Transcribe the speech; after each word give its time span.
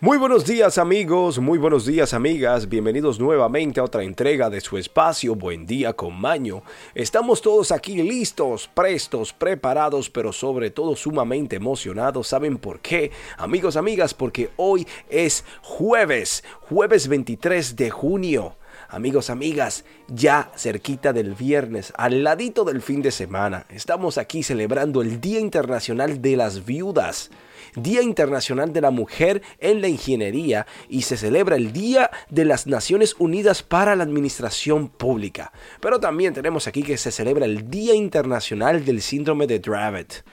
Muy 0.00 0.16
buenos 0.16 0.46
días 0.46 0.78
amigos, 0.78 1.40
muy 1.40 1.58
buenos 1.58 1.84
días 1.84 2.14
amigas, 2.14 2.68
bienvenidos 2.68 3.18
nuevamente 3.18 3.80
a 3.80 3.82
otra 3.82 4.04
entrega 4.04 4.48
de 4.48 4.60
su 4.60 4.78
espacio 4.78 5.34
Buen 5.34 5.66
día 5.66 5.92
con 5.92 6.14
Maño. 6.20 6.62
Estamos 6.94 7.42
todos 7.42 7.72
aquí 7.72 8.00
listos, 8.00 8.70
prestos, 8.72 9.32
preparados, 9.32 10.08
pero 10.08 10.32
sobre 10.32 10.70
todo 10.70 10.94
sumamente 10.94 11.56
emocionados. 11.56 12.28
¿Saben 12.28 12.58
por 12.58 12.78
qué? 12.78 13.10
Amigos, 13.38 13.74
amigas, 13.74 14.14
porque 14.14 14.50
hoy 14.54 14.86
es 15.10 15.44
jueves, 15.62 16.44
jueves 16.60 17.08
23 17.08 17.74
de 17.74 17.90
junio. 17.90 18.54
Amigos, 18.90 19.28
amigas, 19.28 19.84
ya 20.08 20.50
cerquita 20.56 21.12
del 21.12 21.34
viernes, 21.34 21.92
al 21.98 22.24
ladito 22.24 22.64
del 22.64 22.80
fin 22.80 23.02
de 23.02 23.10
semana, 23.10 23.66
estamos 23.68 24.16
aquí 24.16 24.42
celebrando 24.42 25.02
el 25.02 25.20
Día 25.20 25.40
Internacional 25.40 26.22
de 26.22 26.38
las 26.38 26.64
Viudas. 26.64 27.30
Día 27.76 28.00
Internacional 28.00 28.72
de 28.72 28.80
la 28.80 28.90
Mujer 28.90 29.42
en 29.58 29.82
la 29.82 29.88
Ingeniería 29.88 30.66
y 30.88 31.02
se 31.02 31.18
celebra 31.18 31.56
el 31.56 31.74
Día 31.74 32.10
de 32.30 32.46
las 32.46 32.66
Naciones 32.66 33.14
Unidas 33.18 33.62
para 33.62 33.94
la 33.94 34.04
Administración 34.04 34.88
Pública. 34.88 35.52
Pero 35.80 36.00
también 36.00 36.32
tenemos 36.32 36.66
aquí 36.66 36.82
que 36.82 36.96
se 36.96 37.12
celebra 37.12 37.44
el 37.44 37.68
Día 37.68 37.94
Internacional 37.94 38.86
del 38.86 39.02
Síndrome 39.02 39.46
de 39.46 39.58
Dravet. 39.58 40.24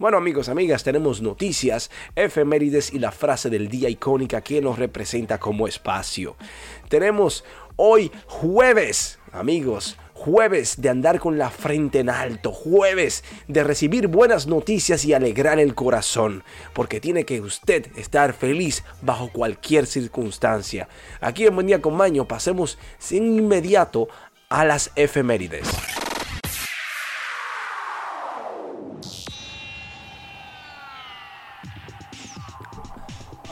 Bueno 0.00 0.16
amigos, 0.16 0.48
amigas, 0.48 0.82
tenemos 0.82 1.20
noticias, 1.20 1.90
efemérides 2.16 2.94
y 2.94 2.98
la 2.98 3.12
frase 3.12 3.50
del 3.50 3.68
día 3.68 3.90
icónica 3.90 4.40
que 4.40 4.62
nos 4.62 4.78
representa 4.78 5.38
como 5.38 5.68
espacio. 5.68 6.36
Tenemos 6.88 7.44
hoy 7.76 8.10
jueves, 8.26 9.18
amigos, 9.32 9.96
jueves 10.14 10.80
de 10.82 10.90
andar 10.90 11.18
con 11.18 11.38
la 11.38 11.50
frente 11.50 12.00
en 12.00 12.10
alto, 12.10 12.52
jueves 12.52 13.24
de 13.48 13.64
recibir 13.64 14.06
buenas 14.06 14.46
noticias 14.46 15.04
y 15.04 15.14
alegrar 15.14 15.58
el 15.58 15.74
corazón, 15.74 16.44
porque 16.74 17.00
tiene 17.00 17.24
que 17.24 17.40
usted 17.40 17.86
estar 17.96 18.34
feliz 18.34 18.84
bajo 19.00 19.30
cualquier 19.32 19.86
circunstancia. 19.86 20.88
Aquí 21.20 21.46
en 21.46 21.54
Buen 21.54 21.66
Día 21.66 21.80
con 21.80 21.96
Maño 21.96 22.28
pasemos 22.28 22.78
sin 22.98 23.38
inmediato 23.38 24.08
a 24.50 24.64
las 24.64 24.90
efemérides. 24.94 25.68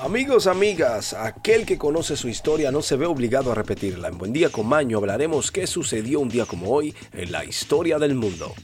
Amigos, 0.09 0.47
amigas, 0.47 1.13
aquel 1.13 1.67
que 1.67 1.77
conoce 1.77 2.17
su 2.17 2.31
historia 2.31 2.73
no 2.73 2.81
se 2.81 2.97
ve 2.97 3.05
obligado 3.05 3.53
a 3.53 3.55
repetirla. 3.55 4.09
En 4.09 4.17
Buen 4.17 4.33
Día 4.33 4.49
con 4.49 4.67
Maño 4.67 4.97
hablaremos 4.97 5.53
qué 5.53 5.67
sucedió 5.67 6.21
un 6.21 6.31
día 6.31 6.47
como 6.47 6.71
hoy 6.71 6.95
en 7.13 7.31
la 7.31 7.45
historia 7.45 7.99
del 7.99 8.15
mundo. 8.15 8.55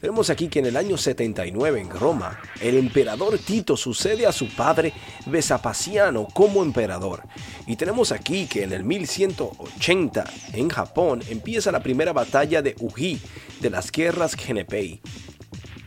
Tenemos 0.00 0.30
aquí 0.30 0.48
que 0.48 0.58
en 0.58 0.66
el 0.66 0.76
año 0.76 0.96
79 0.96 1.80
en 1.80 1.90
Roma, 1.90 2.40
el 2.60 2.76
emperador 2.76 3.38
Tito 3.38 3.76
sucede 3.76 4.26
a 4.26 4.32
su 4.32 4.48
padre 4.48 4.92
Vespasiano 5.26 6.26
como 6.26 6.64
emperador. 6.64 7.22
Y 7.68 7.76
tenemos 7.76 8.10
aquí 8.10 8.48
que 8.48 8.64
en 8.64 8.72
el 8.72 8.82
1180 8.82 10.24
en 10.54 10.68
Japón 10.70 11.22
empieza 11.28 11.70
la 11.70 11.84
primera 11.84 12.12
batalla 12.12 12.62
de 12.62 12.74
Uji 12.80 13.20
de 13.60 13.70
las 13.70 13.92
guerras 13.92 14.34
Genepei. 14.34 15.00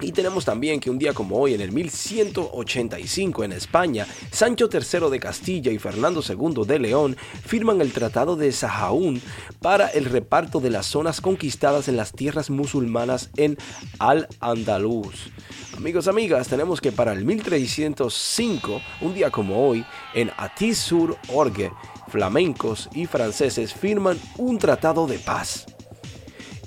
Y 0.02 0.12
tenemos 0.14 0.46
también 0.46 0.80
que 0.80 0.90
un 0.90 0.98
día 0.98 1.14
como 1.14 1.38
hoy, 1.38 1.54
en 1.54 1.62
el 1.62 1.72
1185 1.72 3.44
en 3.44 3.52
España, 3.52 4.08
Sancho 4.32 4.68
III 4.72 5.12
de 5.12 5.20
Castilla 5.20 5.72
y 5.72 5.78
Fernando 5.78 6.24
II 6.28 6.66
de 6.66 6.80
León 6.80 7.16
firman 7.46 7.82
el 7.82 7.94
Tratado 7.94 8.36
de 8.36 8.52
Sahaún 8.52 9.22
para 9.62 9.88
el 9.90 10.06
reparto 10.06 10.60
de 10.60 10.72
las 10.72 10.88
zonas 10.88 11.22
conquistadas 11.22 11.88
en 11.88 11.98
las 11.98 12.14
tierras 12.14 12.50
musulmanas 12.50 13.30
en 13.38 13.58
Al-Andalus. 14.00 15.32
Amigos, 15.78 16.08
amigas, 16.08 16.48
tenemos 16.48 16.82
que 16.82 16.92
para 16.92 17.14
el 17.14 17.24
1305, 17.24 18.82
un 19.02 19.14
día 19.14 19.30
como 19.30 19.68
hoy, 19.68 19.86
en 20.16 20.32
Atis-sur-Orge, 20.38 21.72
flamencos 22.08 22.90
y 22.94 23.06
franceses 23.06 23.74
firman 23.74 24.20
un 24.38 24.58
tratado 24.58 25.06
de 25.06 25.20
paz. 25.20 25.66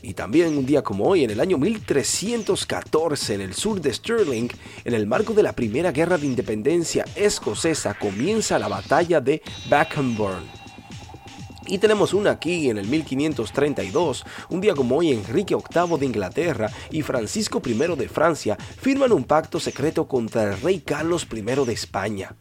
Y 0.06 0.12
también 0.12 0.58
un 0.58 0.66
día 0.66 0.82
como 0.82 1.06
hoy, 1.06 1.24
en 1.24 1.30
el 1.30 1.40
año 1.40 1.56
1314, 1.56 3.34
en 3.36 3.40
el 3.40 3.54
sur 3.54 3.80
de 3.80 3.90
Stirling, 3.90 4.50
en 4.84 4.92
el 4.92 5.06
marco 5.06 5.32
de 5.32 5.42
la 5.42 5.54
Primera 5.54 5.92
Guerra 5.92 6.18
de 6.18 6.26
Independencia 6.26 7.06
escocesa, 7.16 7.94
comienza 7.94 8.58
la 8.58 8.68
batalla 8.68 9.22
de 9.22 9.40
Backhamburn. 9.70 10.44
Y 11.66 11.78
tenemos 11.78 12.12
una 12.12 12.32
aquí 12.32 12.68
en 12.68 12.76
el 12.76 12.86
1532, 12.86 14.26
un 14.50 14.60
día 14.60 14.74
como 14.74 14.98
hoy 14.98 15.10
Enrique 15.10 15.56
VIII 15.56 15.98
de 15.98 16.04
Inglaterra 16.04 16.70
y 16.90 17.00
Francisco 17.00 17.62
I 17.64 17.72
de 17.72 18.08
Francia 18.10 18.58
firman 18.58 19.10
un 19.10 19.24
pacto 19.24 19.58
secreto 19.58 20.06
contra 20.06 20.42
el 20.42 20.60
rey 20.60 20.80
Carlos 20.80 21.26
I 21.32 21.40
de 21.40 21.72
España. 21.72 22.36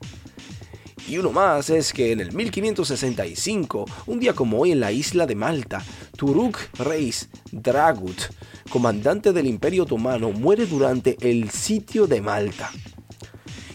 Y 1.08 1.18
uno 1.18 1.32
más 1.32 1.70
es 1.70 1.92
que 1.92 2.14
en 2.14 2.22
el 2.22 2.32
1565, 2.32 3.86
un 4.08 4.20
día 4.20 4.34
como 4.34 4.60
hoy 4.60 4.72
en 4.72 4.80
la 4.80 4.92
isla 4.92 5.26
de 5.26 5.36
Malta, 5.36 5.84
Turuk 6.16 6.58
Reis 6.80 7.30
Dragut, 7.52 8.22
comandante 8.70 9.34
del 9.34 9.48
Imperio 9.48 9.84
Otomano, 9.84 10.32
muere 10.32 10.66
durante 10.66 11.18
el 11.20 11.50
sitio 11.50 12.08
de 12.08 12.22
Malta. 12.22 12.72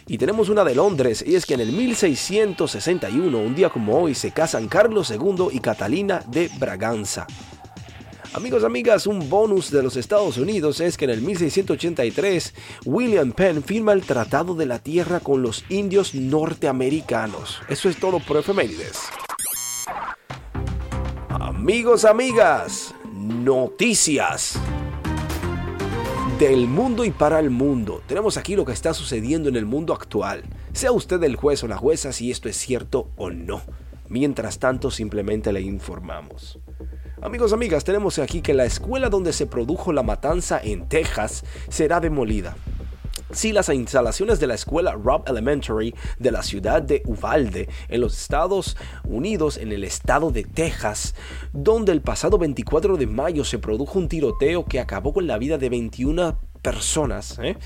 Y 0.07 0.17
tenemos 0.17 0.49
una 0.49 0.65
de 0.65 0.75
Londres, 0.75 1.23
y 1.27 1.35
es 1.35 1.45
que 1.45 1.53
en 1.53 1.61
el 1.61 1.71
1661, 1.71 3.39
un 3.39 3.55
día 3.55 3.69
como 3.69 3.99
hoy, 3.99 4.15
se 4.15 4.31
casan 4.31 4.67
Carlos 4.67 5.11
II 5.11 5.49
y 5.53 5.61
Catalina 5.61 6.25
de 6.27 6.51
Braganza. 6.59 7.27
Amigos, 8.39 8.63
amigas, 8.63 9.09
un 9.09 9.29
bonus 9.29 9.73
de 9.73 9.83
los 9.83 9.97
Estados 9.97 10.39
Unidos 10.39 10.81
es 10.81 10.97
que 10.97 11.07
en 11.07 11.11
el 11.11 11.23
1683 11.23 12.55
William 12.85 13.33
Penn 13.33 13.65
firma 13.65 13.93
el 13.93 14.03
Tratado 14.03 14.55
de 14.55 14.65
la 14.65 14.79
Tierra 14.79 15.19
con 15.19 15.43
los 15.43 15.65
indios 15.69 16.15
norteamericanos. 16.15 17.61
Eso 17.69 17.89
es 17.89 17.97
todo 17.99 18.21
por 18.21 18.37
efemérides. 18.37 19.01
Amigos, 21.31 22.05
amigas, 22.05 22.95
noticias 23.13 24.57
del 26.39 26.69
mundo 26.69 27.05
y 27.05 27.11
para 27.11 27.41
el 27.41 27.51
mundo. 27.51 28.03
Tenemos 28.07 28.37
aquí 28.37 28.55
lo 28.55 28.65
que 28.65 28.71
está 28.71 28.95
sucediendo 28.95 29.49
en 29.49 29.57
el 29.57 29.67
mundo 29.67 29.93
actual. 29.93 30.45
Sea 30.73 30.93
usted 30.93 31.21
el 31.25 31.35
juez 31.35 31.65
o 31.65 31.67
la 31.67 31.77
jueza 31.77 32.13
si 32.13 32.31
esto 32.31 32.49
es 32.49 32.57
cierto 32.57 33.11
o 33.17 33.31
no. 33.31 33.63
Mientras 34.09 34.61
tanto, 34.61 34.93
simplemente 34.93 35.53
le 35.53 35.61
informamos. 35.61 36.61
Amigos, 37.21 37.53
amigas, 37.53 37.83
tenemos 37.83 38.21
aquí 38.21 38.43
que 38.43 38.55
la 38.55 38.65
escuela 38.65 39.09
donde 39.09 39.33
se 39.33 39.47
produjo 39.47 39.93
la 39.93 40.05
matanza 40.05 40.61
en 40.63 40.89
Texas 40.89 41.45
será 41.69 41.99
demolida. 41.99 42.57
Si 43.33 43.51
las 43.51 43.69
instalaciones 43.71 44.39
de 44.39 44.47
la 44.47 44.55
escuela 44.55 44.93
Robb 44.93 45.29
Elementary 45.29 45.97
de 46.21 46.31
la 46.31 46.45
ciudad 46.45 46.81
de 46.81 47.03
Uvalde, 47.07 47.69
en 47.89 48.03
los 48.03 48.17
Estados 48.17 48.77
Unidos, 49.03 49.57
en 49.57 49.73
el 49.73 49.83
estado 49.83 50.31
de 50.31 50.45
Texas, 50.45 51.17
donde 51.53 51.91
el 51.91 52.03
pasado 52.03 52.39
24 52.39 52.97
de 52.97 53.09
mayo 53.09 53.45
se 53.45 53.59
produjo 53.59 53.99
un 53.99 54.09
tiroteo 54.09 54.65
que 54.65 54.79
acabó 54.79 55.13
con 55.13 55.27
la 55.27 55.39
vida 55.39 55.59
de 55.59 55.71
21 55.71 56.39
personas, 56.63 57.37
¿eh? 57.43 57.57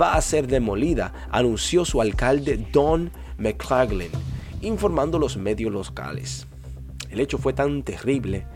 va 0.00 0.14
a 0.14 0.22
ser 0.22 0.46
demolida, 0.46 1.12
anunció 1.32 1.84
su 1.84 2.00
alcalde 2.00 2.68
Don 2.72 3.10
McClaglin, 3.36 4.12
informando 4.60 5.18
los 5.18 5.36
medios 5.36 5.72
locales. 5.72 6.46
El 7.10 7.18
hecho 7.18 7.36
fue 7.36 7.52
tan 7.52 7.82
terrible 7.82 8.46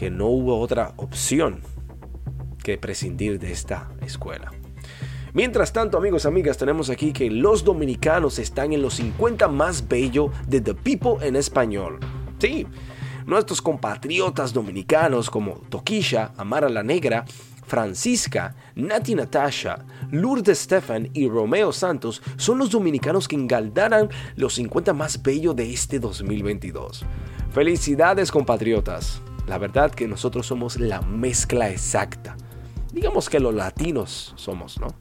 que 0.00 0.10
no 0.10 0.28
hubo 0.28 0.58
otra 0.58 0.94
opción 0.96 1.60
que 2.64 2.78
prescindir 2.78 3.38
de 3.38 3.52
esta 3.52 3.90
escuela. 4.00 4.50
Mientras 5.34 5.74
tanto, 5.74 5.98
amigos, 5.98 6.24
amigas, 6.24 6.56
tenemos 6.56 6.88
aquí 6.88 7.12
que 7.12 7.30
los 7.30 7.64
dominicanos 7.64 8.38
están 8.38 8.72
en 8.72 8.80
los 8.80 8.94
50 8.94 9.48
más 9.48 9.86
bello 9.86 10.30
de 10.48 10.62
The 10.62 10.72
People 10.72 11.16
en 11.20 11.36
español. 11.36 12.00
Sí, 12.38 12.66
nuestros 13.26 13.60
compatriotas 13.60 14.54
dominicanos 14.54 15.28
como 15.28 15.56
Toquisha, 15.68 16.32
Amara 16.38 16.70
la 16.70 16.82
Negra, 16.82 17.26
Francisca, 17.66 18.54
Nati 18.76 19.14
Natasha, 19.14 19.84
Lourdes 20.10 20.60
Stefan 20.60 21.10
y 21.12 21.28
Romeo 21.28 21.72
Santos 21.72 22.22
son 22.38 22.56
los 22.56 22.70
dominicanos 22.70 23.28
que 23.28 23.36
engaldarán 23.36 24.08
los 24.36 24.54
50 24.54 24.94
más 24.94 25.22
bello 25.22 25.52
de 25.52 25.70
este 25.70 25.98
2022. 26.00 27.04
Felicidades 27.52 28.32
compatriotas. 28.32 29.20
La 29.50 29.58
verdad 29.58 29.90
que 29.90 30.06
nosotros 30.06 30.46
somos 30.46 30.78
la 30.78 31.02
mezcla 31.02 31.70
exacta. 31.70 32.36
Digamos 32.92 33.28
que 33.28 33.40
los 33.40 33.52
latinos 33.52 34.32
somos, 34.36 34.78
¿no? 34.78 34.94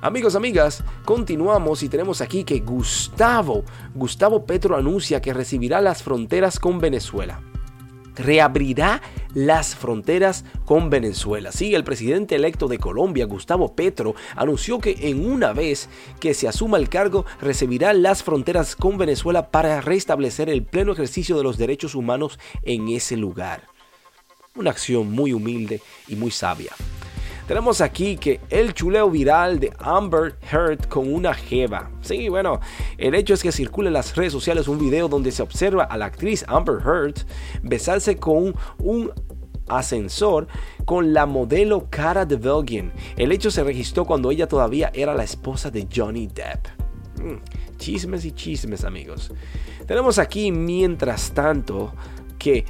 Amigos, 0.00 0.34
amigas, 0.34 0.82
continuamos 1.04 1.82
y 1.82 1.90
tenemos 1.90 2.22
aquí 2.22 2.42
que 2.42 2.60
Gustavo, 2.60 3.64
Gustavo 3.94 4.46
Petro 4.46 4.78
anuncia 4.78 5.20
que 5.20 5.34
recibirá 5.34 5.82
las 5.82 6.02
fronteras 6.02 6.58
con 6.58 6.78
Venezuela 6.78 7.42
reabrirá 8.18 9.00
las 9.34 9.74
fronteras 9.74 10.44
con 10.64 10.90
Venezuela. 10.90 11.52
Sí, 11.52 11.74
el 11.74 11.84
presidente 11.84 12.34
electo 12.34 12.68
de 12.68 12.78
Colombia, 12.78 13.26
Gustavo 13.26 13.74
Petro, 13.74 14.14
anunció 14.36 14.78
que 14.78 14.96
en 15.08 15.30
una 15.30 15.52
vez 15.52 15.88
que 16.20 16.34
se 16.34 16.48
asuma 16.48 16.78
el 16.78 16.88
cargo, 16.88 17.24
recibirá 17.40 17.92
las 17.92 18.22
fronteras 18.22 18.76
con 18.76 18.98
Venezuela 18.98 19.50
para 19.50 19.80
restablecer 19.80 20.48
el 20.48 20.64
pleno 20.64 20.92
ejercicio 20.92 21.36
de 21.36 21.42
los 21.42 21.58
derechos 21.58 21.94
humanos 21.94 22.38
en 22.62 22.88
ese 22.88 23.16
lugar. 23.16 23.64
Una 24.54 24.70
acción 24.70 25.10
muy 25.12 25.32
humilde 25.32 25.80
y 26.08 26.16
muy 26.16 26.30
sabia. 26.30 26.72
Tenemos 27.48 27.80
aquí 27.80 28.18
que 28.18 28.40
el 28.50 28.74
chuleo 28.74 29.08
viral 29.08 29.58
de 29.58 29.72
Amber 29.78 30.36
Heard 30.52 30.86
con 30.86 31.10
una 31.10 31.32
jeva. 31.32 31.90
Sí, 32.02 32.28
bueno, 32.28 32.60
el 32.98 33.14
hecho 33.14 33.32
es 33.32 33.42
que 33.42 33.52
circula 33.52 33.88
en 33.88 33.94
las 33.94 34.14
redes 34.14 34.34
sociales 34.34 34.68
un 34.68 34.78
video 34.78 35.08
donde 35.08 35.32
se 35.32 35.42
observa 35.42 35.84
a 35.84 35.96
la 35.96 36.04
actriz 36.04 36.44
Amber 36.46 36.76
Heard 36.84 37.14
besarse 37.62 38.18
con 38.18 38.54
un 38.80 39.10
ascensor 39.66 40.46
con 40.84 41.14
la 41.14 41.24
modelo 41.24 41.86
Cara 41.88 42.26
de 42.26 42.36
Belgian. 42.36 42.92
El 43.16 43.32
hecho 43.32 43.50
se 43.50 43.64
registró 43.64 44.04
cuando 44.04 44.30
ella 44.30 44.46
todavía 44.46 44.90
era 44.92 45.14
la 45.14 45.24
esposa 45.24 45.70
de 45.70 45.88
Johnny 45.90 46.26
Depp. 46.26 46.66
Mm, 47.18 47.76
chismes 47.78 48.26
y 48.26 48.32
chismes, 48.32 48.84
amigos. 48.84 49.32
Tenemos 49.86 50.18
aquí, 50.18 50.52
mientras 50.52 51.32
tanto, 51.32 51.94
que 52.38 52.66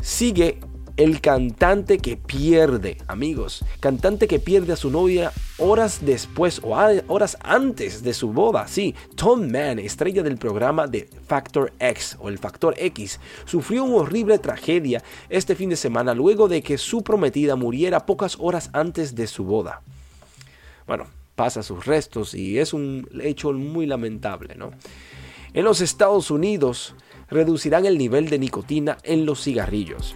sigue 0.00 0.60
el 1.00 1.22
cantante 1.22 1.96
que 1.96 2.18
pierde, 2.18 2.98
amigos, 3.06 3.64
cantante 3.80 4.28
que 4.28 4.38
pierde 4.38 4.74
a 4.74 4.76
su 4.76 4.90
novia 4.90 5.32
horas 5.56 6.00
después 6.04 6.60
o 6.62 6.76
horas 7.08 7.38
antes 7.40 8.02
de 8.02 8.12
su 8.12 8.34
boda. 8.34 8.68
Sí, 8.68 8.94
Tom 9.14 9.50
Mann, 9.50 9.78
estrella 9.78 10.22
del 10.22 10.36
programa 10.36 10.86
de 10.86 11.08
Factor 11.26 11.72
X 11.78 12.18
o 12.20 12.28
el 12.28 12.36
Factor 12.36 12.74
X, 12.76 13.18
sufrió 13.46 13.84
una 13.84 13.96
horrible 13.96 14.38
tragedia 14.38 15.02
este 15.30 15.54
fin 15.54 15.70
de 15.70 15.76
semana 15.76 16.12
luego 16.12 16.48
de 16.48 16.60
que 16.60 16.76
su 16.76 17.02
prometida 17.02 17.56
muriera 17.56 18.04
pocas 18.04 18.36
horas 18.38 18.68
antes 18.74 19.14
de 19.14 19.26
su 19.26 19.44
boda. 19.44 19.80
Bueno, 20.86 21.06
pasa 21.34 21.62
sus 21.62 21.86
restos 21.86 22.34
y 22.34 22.58
es 22.58 22.74
un 22.74 23.08
hecho 23.22 23.54
muy 23.54 23.86
lamentable, 23.86 24.54
¿no? 24.54 24.70
En 25.54 25.64
los 25.64 25.80
Estados 25.80 26.30
Unidos 26.30 26.94
reducirán 27.30 27.86
el 27.86 27.96
nivel 27.96 28.28
de 28.28 28.38
nicotina 28.38 28.98
en 29.02 29.24
los 29.24 29.42
cigarrillos. 29.42 30.14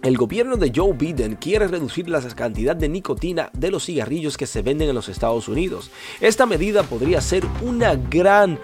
El 0.00 0.16
gobierno 0.16 0.56
de 0.56 0.70
Joe 0.74 0.92
Biden 0.92 1.34
quiere 1.34 1.66
reducir 1.66 2.08
la 2.08 2.20
cantidad 2.20 2.76
de 2.76 2.88
nicotina 2.88 3.50
de 3.52 3.72
los 3.72 3.84
cigarrillos 3.84 4.36
que 4.36 4.46
se 4.46 4.62
venden 4.62 4.88
en 4.88 4.94
los 4.94 5.08
Estados 5.08 5.48
Unidos. 5.48 5.90
Esta 6.20 6.46
medida 6.46 6.84
podría 6.84 7.20
ser 7.20 7.44
una 7.62 7.96
gran 7.96 8.60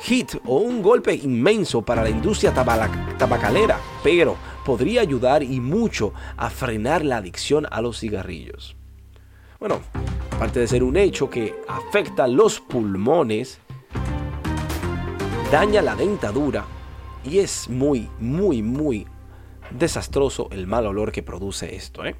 hit 0.00 0.36
o 0.46 0.58
un 0.58 0.80
golpe 0.80 1.14
inmenso 1.14 1.82
para 1.82 2.02
la 2.02 2.08
industria 2.08 2.54
tabacalera, 2.54 3.78
pero 4.02 4.36
podría 4.64 5.02
ayudar 5.02 5.42
y 5.42 5.60
mucho 5.60 6.14
a 6.38 6.48
frenar 6.48 7.04
la 7.04 7.18
adicción 7.18 7.66
a 7.70 7.82
los 7.82 8.00
cigarrillos. 8.00 8.74
Bueno, 9.60 9.80
aparte 10.30 10.60
de 10.60 10.68
ser 10.68 10.82
un 10.82 10.96
hecho 10.96 11.28
que 11.28 11.54
afecta 11.68 12.26
los 12.26 12.60
pulmones, 12.60 13.58
daña 15.52 15.82
la 15.82 15.94
dentadura 15.94 16.64
y 17.24 17.40
es 17.40 17.68
muy, 17.68 18.08
muy, 18.18 18.62
muy 18.62 19.06
desastroso 19.70 20.48
el 20.50 20.66
mal 20.66 20.86
olor 20.86 21.12
que 21.12 21.22
produce 21.22 21.74
esto. 21.74 22.04
¿eh? 22.04 22.14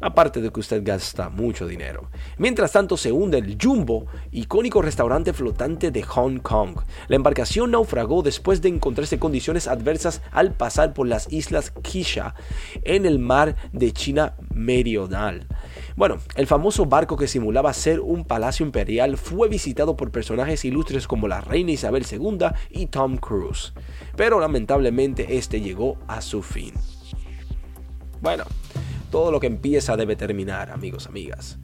Aparte 0.00 0.40
de 0.40 0.50
que 0.50 0.60
usted 0.60 0.82
gasta 0.84 1.28
mucho 1.28 1.66
dinero. 1.66 2.10
Mientras 2.38 2.72
tanto 2.72 2.96
se 2.96 3.12
hunde 3.12 3.38
el 3.38 3.56
Jumbo, 3.60 4.06
icónico 4.32 4.82
restaurante 4.82 5.32
flotante 5.32 5.90
de 5.90 6.02
Hong 6.02 6.38
Kong. 6.38 6.78
La 7.08 7.16
embarcación 7.16 7.70
naufragó 7.70 8.22
después 8.22 8.60
de 8.60 8.68
encontrarse 8.68 9.18
condiciones 9.18 9.68
adversas 9.68 10.22
al 10.32 10.52
pasar 10.52 10.92
por 10.92 11.06
las 11.06 11.32
islas 11.32 11.72
Kisha 11.82 12.34
en 12.82 13.06
el 13.06 13.18
mar 13.18 13.56
de 13.72 13.92
China 13.92 14.34
Meridional. 14.52 15.46
Bueno, 15.96 16.18
el 16.36 16.46
famoso 16.46 16.86
barco 16.86 17.16
que 17.16 17.28
simulaba 17.28 17.72
ser 17.72 18.00
un 18.00 18.24
palacio 18.24 18.66
imperial 18.66 19.16
fue 19.16 19.48
visitado 19.48 19.96
por 19.96 20.10
personajes 20.10 20.64
ilustres 20.64 21.06
como 21.06 21.28
la 21.28 21.40
reina 21.40 21.70
Isabel 21.70 22.04
II 22.10 22.46
y 22.70 22.86
Tom 22.86 23.16
Cruise, 23.16 23.72
pero 24.16 24.40
lamentablemente 24.40 25.36
este 25.36 25.60
llegó 25.60 25.98
a 26.08 26.20
su 26.20 26.42
fin. 26.42 26.72
Bueno, 28.20 28.44
todo 29.14 29.30
lo 29.30 29.38
que 29.38 29.46
empieza 29.46 29.96
debe 29.96 30.16
terminar, 30.16 30.72
amigos, 30.72 31.06
amigas 31.06 31.56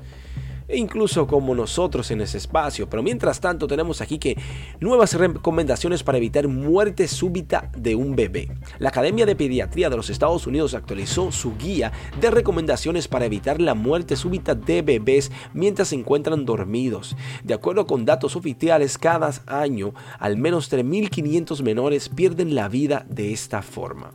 e 0.69 0.79
incluso 0.79 1.27
como 1.27 1.53
nosotros 1.53 2.13
en 2.13 2.21
ese 2.21 2.39
espacio. 2.39 2.89
Pero 2.89 3.03
mientras 3.03 3.41
tanto 3.41 3.67
tenemos 3.67 4.01
aquí 4.01 4.21
que 4.21 4.37
nuevas 4.79 5.15
recomendaciones 5.15 6.05
para 6.05 6.19
evitar 6.19 6.47
muerte 6.47 7.09
súbita 7.09 7.73
de 7.77 7.97
un 7.97 8.15
bebé. 8.15 8.49
La 8.79 8.91
Academia 8.91 9.27
de 9.27 9.35
Pediatría 9.35 9.91
de 9.91 9.97
los 9.97 10.11
Estados 10.11 10.47
Unidos 10.47 10.75
actualizó 10.75 11.33
su 11.33 11.57
guía 11.57 11.91
de 12.21 12.31
recomendaciones 12.31 13.09
para 13.09 13.27
evitar 13.27 13.61
la 13.61 13.75
muerte 13.75 14.15
súbita 14.15 14.55
de 14.55 14.83
bebés 14.83 15.33
mientras 15.53 15.89
se 15.89 15.97
encuentran 15.97 16.45
dormidos. 16.45 17.17
De 17.43 17.55
acuerdo 17.55 17.85
con 17.85 18.05
datos 18.05 18.37
oficiales, 18.37 18.97
cada 18.97 19.33
año 19.49 19.93
al 20.21 20.37
menos 20.37 20.71
3.500 20.71 21.65
menores 21.65 22.09
pierden 22.09 22.55
la 22.55 22.69
vida 22.69 23.05
de 23.09 23.33
esta 23.33 23.61
forma. 23.61 24.13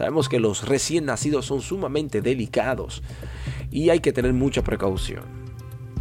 Sabemos 0.00 0.30
que 0.30 0.40
los 0.40 0.66
recién 0.66 1.04
nacidos 1.04 1.44
son 1.44 1.60
sumamente 1.60 2.22
delicados 2.22 3.02
y 3.70 3.90
hay 3.90 4.00
que 4.00 4.14
tener 4.14 4.32
mucha 4.32 4.64
precaución. 4.64 5.24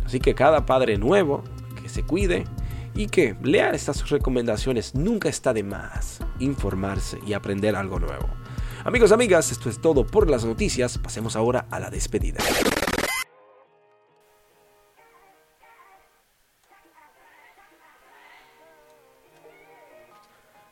Así 0.06 0.22
que 0.22 0.34
cada 0.34 0.66
padre 0.66 0.98
nuevo 0.98 1.44
que 1.82 1.90
se 1.90 2.04
cuide 2.04 2.46
y 2.96 3.08
que 3.08 3.36
lea 3.44 3.72
estas 3.72 4.10
recomendaciones 4.10 4.96
nunca 4.96 5.28
está 5.28 5.52
de 5.52 5.64
más 5.64 6.22
informarse 6.40 7.20
y 7.28 7.34
aprender 7.34 7.76
algo 7.76 8.00
nuevo. 8.00 8.30
Amigos, 8.86 9.12
amigas, 9.12 9.52
esto 9.52 9.70
es 9.70 9.82
todo 9.82 10.08
por 10.08 10.30
las 10.30 10.46
noticias. 10.46 10.98
Pasemos 10.98 11.36
ahora 11.36 11.68
a 11.70 11.82
la 11.82 11.90
despedida. 11.90 12.40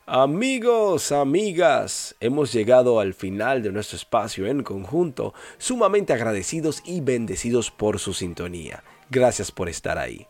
Amigos, 0.10 1.12
amigas, 1.12 2.16
hemos 2.22 2.54
llegado 2.54 3.02
al 3.02 3.14
final 3.14 3.62
de 3.62 3.74
nuestro 3.74 3.98
espacio 3.98 4.48
en 4.48 4.64
conjunto, 4.64 5.34
sumamente 5.58 6.14
agradecidos 6.14 6.82
y 6.86 7.02
bendecidos 7.02 7.72
por 7.72 8.00
su 8.00 8.14
sintonía. 8.14 8.86
Gracias 9.10 9.52
por 9.52 9.68
estar 9.68 9.98
ahí. 9.98 10.26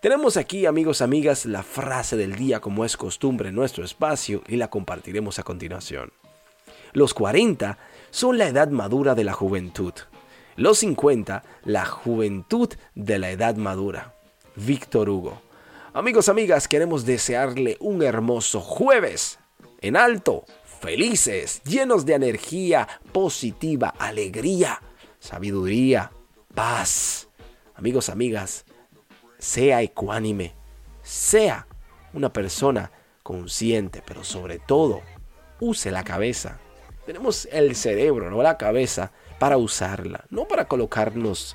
Tenemos 0.00 0.36
aquí, 0.36 0.66
amigos, 0.66 1.02
amigas, 1.02 1.46
la 1.46 1.62
frase 1.62 2.16
del 2.16 2.34
día 2.34 2.58
como 2.58 2.84
es 2.84 2.96
costumbre 2.96 3.50
en 3.50 3.54
nuestro 3.54 3.84
espacio 3.84 4.42
y 4.48 4.56
la 4.56 4.70
compartiremos 4.70 5.38
a 5.38 5.44
continuación. 5.44 6.12
Los 6.92 7.14
40 7.14 7.78
son 8.10 8.38
la 8.38 8.48
edad 8.48 8.70
madura 8.70 9.14
de 9.14 9.22
la 9.22 9.34
juventud. 9.34 9.92
Los 10.56 10.78
50, 10.78 11.44
la 11.62 11.86
juventud 11.86 12.70
de 12.96 13.20
la 13.20 13.30
edad 13.30 13.54
madura. 13.54 14.16
Víctor 14.56 15.08
Hugo. 15.08 15.40
Amigos, 15.94 16.30
amigas, 16.30 16.68
queremos 16.68 17.04
desearle 17.04 17.76
un 17.78 18.02
hermoso 18.02 18.62
jueves. 18.62 19.38
En 19.82 19.98
alto, 19.98 20.46
felices, 20.80 21.62
llenos 21.64 22.06
de 22.06 22.14
energía 22.14 22.88
positiva, 23.12 23.92
alegría, 23.98 24.80
sabiduría, 25.18 26.10
paz. 26.54 27.28
Amigos, 27.74 28.08
amigas, 28.08 28.64
sea 29.36 29.82
ecuánime, 29.82 30.54
sea 31.02 31.66
una 32.14 32.32
persona 32.32 32.90
consciente, 33.22 34.02
pero 34.02 34.24
sobre 34.24 34.60
todo, 34.60 35.02
use 35.60 35.90
la 35.90 36.04
cabeza. 36.04 36.58
Tenemos 37.04 37.46
el 37.52 37.76
cerebro, 37.76 38.30
no 38.30 38.42
la 38.42 38.56
cabeza, 38.56 39.12
para 39.38 39.58
usarla, 39.58 40.24
no 40.30 40.48
para 40.48 40.68
colocarnos 40.68 41.54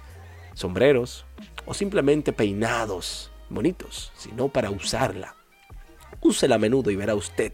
sombreros 0.54 1.26
o 1.66 1.74
simplemente 1.74 2.34
peinados 2.34 3.32
bonitos, 3.50 4.12
sino 4.16 4.50
para 4.50 4.70
usarla. 4.70 5.36
Úsela 6.22 6.56
a 6.56 6.60
menudo 6.60 6.92
y 6.92 6.96
verá 6.96 7.16
usted 7.16 7.54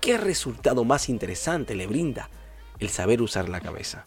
qué 0.00 0.18
resultado 0.18 0.84
más 0.84 1.08
interesante 1.08 1.74
le 1.74 1.86
brinda 1.86 2.28
el 2.78 2.90
saber 2.90 3.22
usar 3.22 3.48
la 3.48 3.60
cabeza. 3.60 4.06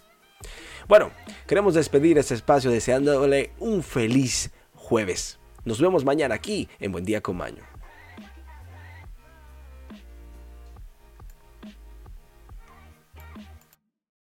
Bueno, 0.87 1.11
queremos 1.47 1.73
despedir 1.73 2.17
este 2.17 2.33
espacio 2.33 2.71
deseándole 2.71 3.51
un 3.59 3.83
feliz 3.83 4.51
jueves. 4.73 5.39
Nos 5.65 5.81
vemos 5.81 6.05
mañana 6.05 6.35
aquí 6.35 6.69
en 6.79 6.91
Buen 6.91 7.03
Día 7.03 7.21
con 7.21 7.37
Maño. 7.37 7.76